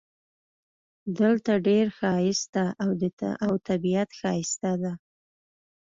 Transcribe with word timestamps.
دلته 1.19 1.51
ډېر 1.67 1.85
ښایست 1.97 2.47
ده 3.19 3.29
او 3.45 3.53
طبیعت 3.67 4.09
ښایسته 4.19 4.71
ده 4.81 4.93